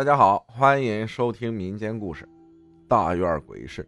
[0.00, 2.24] 大家好，欢迎收听民间故事
[2.88, 3.82] 《大院鬼事》。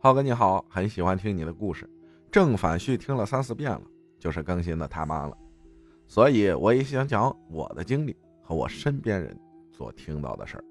[0.00, 1.88] 浩哥你好，很喜欢听你的故事，
[2.32, 3.82] 正反序听了三四遍了，
[4.18, 5.38] 就是更新的太慢了，
[6.08, 9.38] 所以我也想讲我的经历和我身边人
[9.70, 10.64] 所听到的事儿。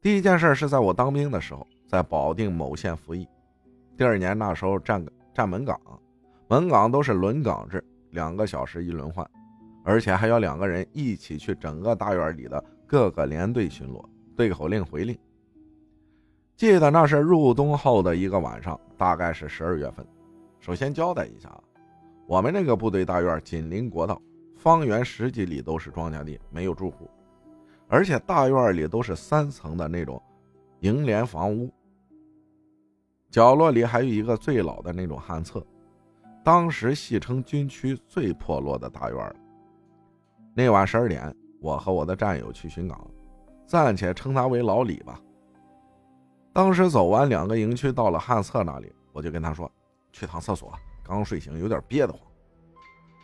[0.00, 3.28] 第一件事是在我当兵的时候，在保定某县服役。
[3.94, 5.04] 第二年那时候站
[5.34, 5.78] 站门岗，
[6.48, 9.30] 门岗都是轮岗制，两个小时一轮换。
[9.84, 14.02] 而且还要两个人一起去整个大院里的各个连队巡逻，
[14.34, 15.16] 对口令回令。
[16.56, 20.04] 记得那是入冬后的一个晚上，大概是十二月份。
[20.58, 21.52] 首先交代一下，
[22.26, 24.20] 我们那个部队大院紧邻国道，
[24.56, 27.10] 方圆十几里都是庄稼地，没有住户，
[27.86, 30.20] 而且大院里都是三层的那种
[30.80, 31.70] 楹联房屋。
[33.30, 35.66] 角落里还有一个最老的那种旱厕，
[36.42, 39.36] 当时戏称军区最破落的大院了。
[40.56, 43.04] 那晚十二点，我和我的战友去巡岗，
[43.66, 45.20] 暂且称他为老李吧。
[46.52, 49.70] 当时走完两个营区，到了旱厕那里，我就跟他说
[50.12, 52.20] ：“去趟厕所，刚睡醒，有点憋得慌。”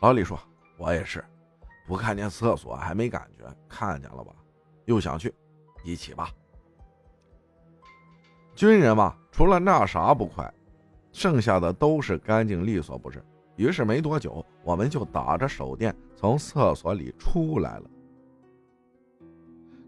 [0.02, 0.36] 老李说
[0.76, 1.24] ：“我也是，
[1.86, 4.34] 不看见厕所还没感觉，看见了吧，
[4.86, 5.32] 又想去，
[5.84, 6.30] 一起吧。”
[8.56, 10.52] 军人嘛，除了那啥不快，
[11.12, 13.24] 剩下的都是干净利索，不是？
[13.60, 17.90] 于是没多久，我们就打着手电从厕所里出来了。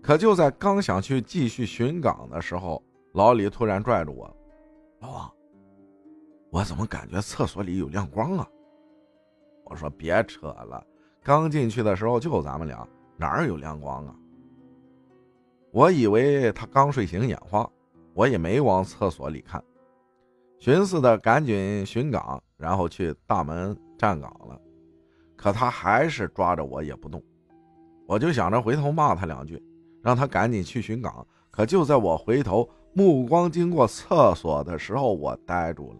[0.03, 4.37] 可就在刚想去继续巡岗的时候，老李突然拽住我
[5.01, 5.33] ：“老王，
[6.51, 8.47] 我怎么感觉厕所里有亮光啊？”
[9.65, 10.87] 我说：“别扯了，
[11.23, 12.87] 刚进去的时候就咱们俩，
[13.17, 14.15] 哪儿有亮光啊？”
[15.73, 17.67] 我以为他刚睡醒眼花，
[18.13, 19.65] 我也没往厕所里看。
[20.63, 24.57] 寻思的赶紧巡岗，然后去大门站岗了。
[25.35, 27.21] 可他还是抓着我也不动，
[28.07, 29.61] 我就想着回头骂他两句，
[30.05, 31.27] 让他赶紧去巡岗。
[31.51, 35.99] 可就在我回头目光经过厕所的时候，我呆住了。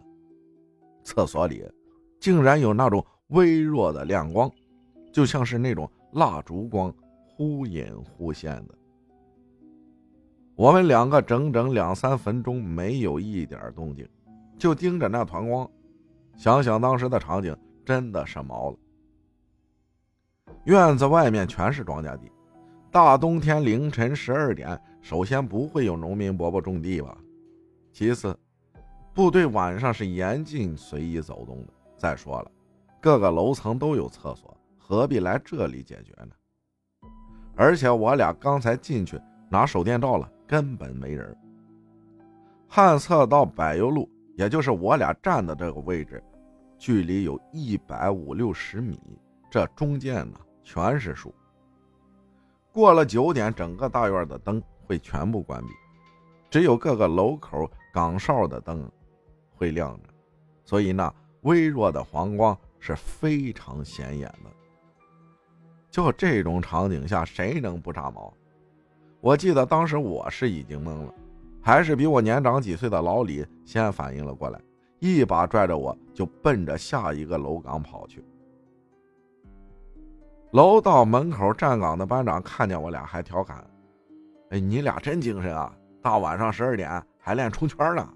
[1.03, 1.69] 厕所里
[2.21, 4.49] 竟然有那种微弱的亮光，
[5.11, 6.89] 就像是那种蜡烛光，
[7.27, 7.85] 忽隐
[8.15, 8.75] 忽现的。
[10.55, 14.07] 我们两个整整两三分钟没有一点动静。
[14.63, 15.69] 就盯着那团光，
[16.37, 17.53] 想想当时的场景，
[17.83, 18.77] 真的是毛了。
[20.63, 22.31] 院子外面全是庄稼地，
[22.89, 27.17] 大冬天凌晨十二点，首先不会有农民伯伯种地吧？
[27.91, 28.33] 其次，
[29.13, 31.73] 部队晚上是严禁随意走动的。
[31.97, 32.49] 再说了，
[33.01, 37.09] 各个楼层都有厕所，何必来这里解决呢？
[37.53, 39.19] 而且我俩刚才进去
[39.49, 41.35] 拿手电照了，根本没人。
[42.69, 44.09] 旱厕到柏油路。
[44.35, 46.23] 也就是我俩站的这个位置，
[46.77, 48.99] 距离有一百五六十米，
[49.49, 51.33] 这中间呢全是树。
[52.71, 55.69] 过了九点，整个大院的灯会全部关闭，
[56.49, 58.91] 只有各个楼口岗哨的灯
[59.55, 60.09] 会亮着，
[60.65, 64.49] 所以那微弱的黄光是非常显眼的。
[65.91, 68.33] 就这种场景下，谁能不炸毛？
[69.21, 71.13] 我记得当时我是已经懵了。
[71.65, 74.59] 还是比我年长几岁的老李先反应了过来，
[74.99, 78.21] 一把拽着我就奔着下一个楼岗跑去。
[80.51, 83.65] 楼道门口站岗的班长看见我俩，还调侃
[84.51, 85.73] ：“哎，你俩真精神啊！
[86.01, 88.07] 大晚上十二点还练冲圈呢。”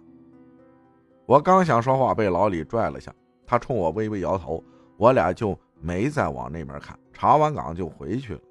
[1.26, 3.16] 我刚想说话，被老李拽了下，
[3.46, 4.62] 他冲我微微摇头，
[4.98, 7.00] 我俩就没再往那边看。
[7.14, 8.42] 查完岗就回去了。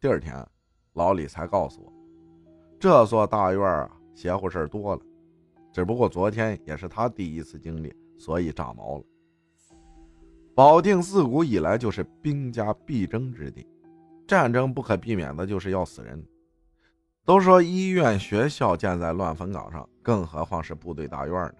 [0.00, 0.44] 第二天，
[0.94, 1.92] 老李才告诉我，
[2.80, 3.90] 这座大院啊。
[4.16, 5.02] 邪乎事儿多了，
[5.70, 9.04] 只不过昨天也是他第一次经历，所以炸毛了。
[10.54, 13.66] 保定自古以来就是兵家必争之地，
[14.26, 16.20] 战争不可避免的就是要死人。
[17.26, 21.54] 都说医院、学校建在乱坟岗上，更何况是部队大院呢？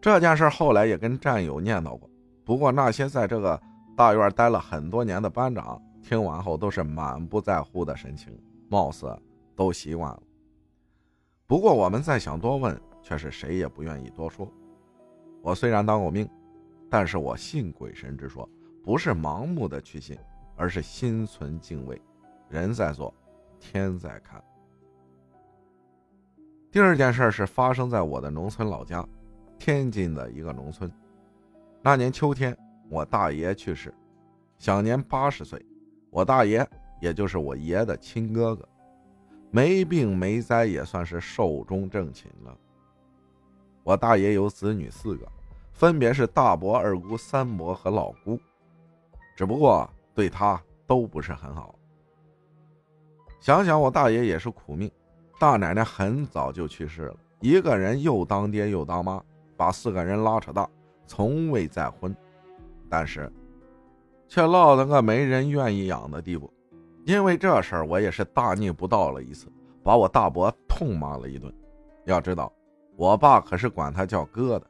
[0.00, 2.08] 这件事后来也跟战友念叨过，
[2.44, 3.60] 不过那些在这个
[3.94, 8.32] 大院待了很多年的班长听完后都是满不在乎的神情，
[8.68, 9.14] 貌似
[9.54, 10.22] 都习惯了。
[11.52, 14.50] 不过我们再想多问，却是谁也不愿意多说。
[15.42, 16.26] 我虽然当过兵，
[16.88, 18.48] 但是我信鬼神之说，
[18.82, 20.16] 不是盲目的去信，
[20.56, 22.00] 而是心存敬畏。
[22.48, 23.12] 人在做，
[23.60, 24.42] 天在看。
[26.70, 29.06] 第二件事是发生在我的农村老家，
[29.58, 30.90] 天津的一个农村。
[31.82, 32.56] 那年秋天，
[32.88, 33.92] 我大爷去世，
[34.56, 35.62] 享年八十岁。
[36.08, 36.66] 我大爷
[36.98, 38.66] 也就是我爷的亲哥哥。
[39.54, 42.56] 没病没灾，也算是寿终正寝了。
[43.84, 45.28] 我大爷有子女四个，
[45.72, 48.40] 分别是大伯、二姑、三伯和老姑，
[49.36, 51.74] 只不过对他都不是很好。
[53.40, 54.90] 想想我大爷也是苦命，
[55.38, 59.22] 大奶奶很早就去世了，一个人又当爹又当妈，
[59.56, 60.68] 把四个人拉扯大，
[61.06, 62.16] 从未再婚，
[62.88, 63.30] 但是
[64.28, 66.51] 却落得个没人愿意养的地步。
[67.04, 69.46] 因为这事儿，我也是大逆不道了一次，
[69.82, 71.52] 把我大伯痛骂了一顿。
[72.04, 72.52] 要知道，
[72.96, 74.66] 我爸可是管他叫哥的。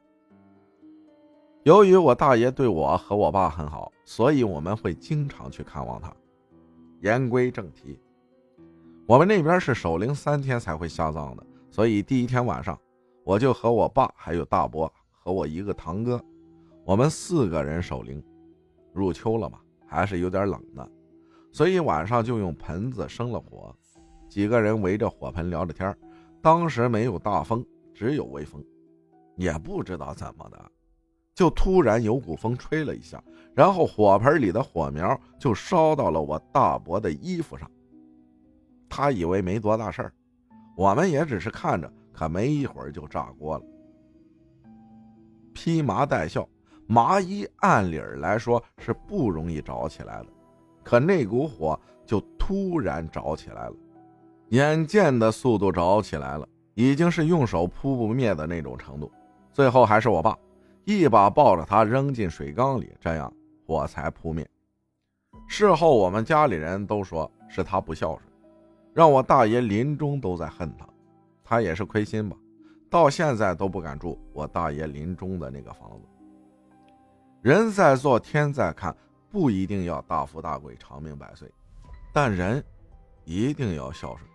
[1.63, 6.13] 由于我大爷对我和我爸很好，所以我们会经常去看望他。
[7.01, 7.99] 言归正题。
[9.05, 12.79] 我们那边是守灵三天才会下葬的，所以第一天晚上，
[13.23, 16.21] 我就和我爸还有大伯和我一个堂哥，
[16.83, 18.21] 我们四个人守灵。
[18.93, 20.91] 入秋了嘛，还是有点冷的，
[21.53, 23.73] 所以晚上就用盆子生了火，
[24.27, 25.95] 几个人围着火盆聊着天。
[26.41, 27.63] 当时没有大风，
[27.93, 28.61] 只有微风，
[29.37, 30.71] 也不知道怎么的，
[31.35, 33.23] 就突然有股风吹了一下，
[33.53, 37.69] 然后火盆里的火苗就烧到了我大伯的衣服上。
[38.89, 40.13] 他以为没多大事儿，
[40.75, 43.63] 我们也只是看着，可没一会儿就炸锅了。
[45.53, 46.49] 披麻戴孝，
[46.87, 50.27] 麻衣按理来说是不容易着起来的，
[50.83, 53.73] 可那股火就突然着起来了，
[54.49, 59.11] 眼见的速度着起来了，已经是用手扑不灭的那种程度。
[59.51, 60.37] 最后还是我爸
[60.85, 63.31] 一把抱着他扔进水缸里，这样
[63.65, 64.47] 火才扑灭。
[65.47, 68.21] 事后我们家里人都说是他不孝顺。
[68.93, 70.87] 让我大爷临终都在恨他，
[71.43, 72.37] 他也是亏心吧，
[72.91, 76.07] 到现在都不敢住我大爷临终的那个房子。
[77.41, 78.95] 人在做，天在看，
[79.33, 81.51] 不一定要大富大贵、长命百岁，
[82.13, 82.63] 但人
[83.25, 84.29] 一定要孝顺，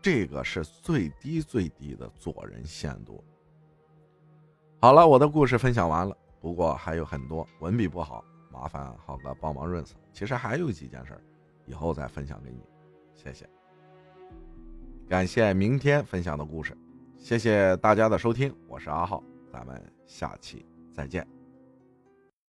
[0.00, 3.22] 这个是最低最低的做人限度。
[4.80, 9.94] 好了，我的故事分享完了，不过还有很多文笔不好，麻烦浩哥帮忙润色。
[10.14, 11.22] 其实还有几件事，
[11.66, 12.60] 以后再分享给你，
[13.14, 13.46] 谢谢。
[15.06, 16.74] 感谢明天分享的故事，
[17.18, 19.22] 谢谢大家的收听，我是阿浩，
[19.52, 20.64] 咱们下期
[20.94, 21.35] 再见。